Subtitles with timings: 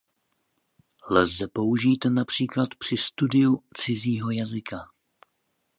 [1.09, 4.87] Lze použít například při studiu cizího jazyka.